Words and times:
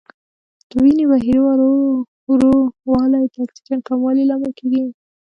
د 0.69 0.71
وینې 0.83 1.05
بهیر 1.11 1.37
ورو 2.31 2.53
والی 2.91 3.23
د 3.33 3.35
اکسیجن 3.45 3.79
کموالي 3.87 4.23
لامل 4.27 4.51
کېږي. 4.59 4.83